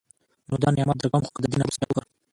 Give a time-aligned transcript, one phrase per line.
[0.47, 2.03] نو دا نعمت درکوم، خو که د دي نه وروسته چا کفر